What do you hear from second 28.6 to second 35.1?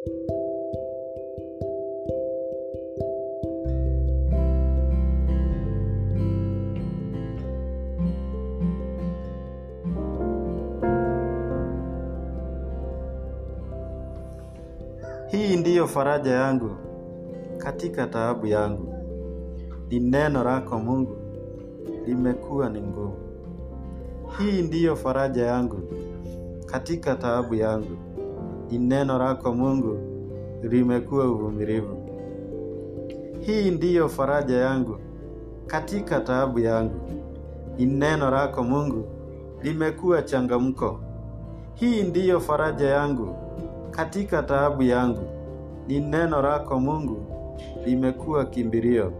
neno lako Mungu limekuwa uvumilivu. Hii ndiyo faraja yangu